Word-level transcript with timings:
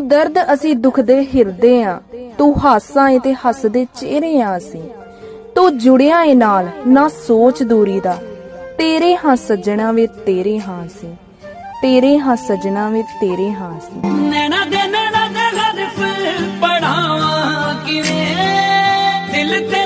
ਤੂੰ 0.00 0.08
ਦਰਦ 0.08 0.38
ਅਸੀਂ 0.52 0.74
ਦੁੱਖ 0.76 1.00
ਦੇ 1.00 1.14
ਹਿਰਦੇ 1.24 1.82
ਆ। 1.82 2.00
ਤੂੰ 2.38 2.54
ਹਾਸਾ 2.64 3.08
ਏ 3.10 3.18
ਤੇ 3.18 3.34
ਹੱਸਦੇ 3.34 3.86
ਚਿਹਰੇ 4.00 4.40
ਆ 4.42 4.56
ਅਸੀਂ। 4.56 4.80
ਤੂੰ 5.54 5.78
ਜੁੜਿਆ 5.78 6.22
ਏ 6.24 6.34
ਨਾਲ, 6.34 6.68
ਨਾ 6.86 7.08
ਸੋਚ 7.08 7.62
ਦੂਰੀ 7.62 8.00
ਦਾ। 8.00 8.16
ਤੇਰੇ 8.78 9.16
ਹਾਂ 9.16 9.36
ਸੱਜਣਾ 9.36 9.92
ਵੇ 9.92 10.06
ਤੇਰੇ 10.06 10.60
ਹਾਂ 10.60 10.88
ਸੀ 10.88 11.08
ਤੇਰੇ 11.82 12.18
ਹਾਂ 12.18 12.36
ਸੱਜਣਾ 12.36 12.88
ਵੇ 12.88 13.02
ਤੇਰੇ 13.02 13.50
ਹਾਂ 13.52 13.80
ਸੀ 13.80 14.08
ਨੈਣਾ 14.08 14.64
ਦੇ 14.64 14.86
ਨੈਣਾ 14.88 15.28
ਦੇ 15.28 15.48
ਹਰਫ 15.58 16.00
ਪੜਾਵਾਂ 16.60 17.74
ਕਿਵੇਂ? 17.86 18.36
ਦਿਲ 19.32 19.70
ਤੇ 19.70 19.84